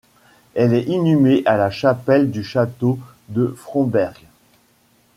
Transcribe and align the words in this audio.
Elle 0.55 0.73
est 0.73 0.85
inhumée 0.87 1.43
à 1.45 1.57
la 1.57 1.69
chapelle 1.69 2.31
du 2.31 2.43
château 2.43 2.97
de 3.29 3.53
Fronberg. 3.55 4.17